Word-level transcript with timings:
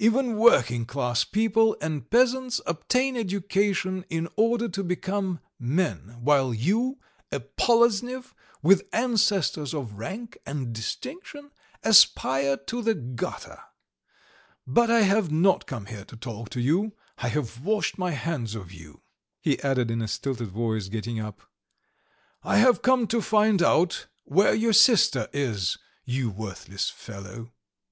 Even 0.00 0.34
working 0.36 0.84
class 0.84 1.22
people 1.22 1.76
and 1.80 2.10
peasants 2.10 2.60
obtain 2.66 3.16
education 3.16 4.04
in 4.10 4.28
order 4.34 4.68
to 4.68 4.82
become 4.82 5.38
men, 5.56 6.16
while 6.20 6.52
you, 6.52 6.98
a 7.30 7.38
Poloznev, 7.38 8.34
with 8.60 8.88
ancestors 8.92 9.72
of 9.72 9.92
rank 9.92 10.36
and 10.44 10.72
distinction, 10.74 11.52
aspire 11.84 12.56
to 12.56 12.82
the 12.82 12.96
gutter! 12.96 13.60
But 14.66 14.90
I 14.90 15.02
have 15.02 15.30
not 15.30 15.66
come 15.66 15.86
here 15.86 16.04
to 16.06 16.16
talk 16.16 16.48
to 16.50 16.60
you; 16.60 16.94
I 17.18 17.28
have 17.28 17.60
washed 17.60 17.96
my 17.98 18.10
hands 18.10 18.56
of 18.56 18.72
you" 18.72 19.02
he 19.44 19.62
added 19.62 19.92
in 19.92 20.02
a 20.02 20.08
stifled 20.08 20.48
voice, 20.48 20.88
getting 20.88 21.20
up. 21.20 21.40
"I 22.42 22.56
have 22.56 22.82
come 22.82 23.06
to 23.06 23.22
find 23.22 23.62
out 23.62 24.08
where 24.24 24.54
your 24.54 24.72
sister 24.72 25.28
is, 25.32 25.78
you 26.04 26.30
worthless 26.30 26.90
fellow. 26.90 27.52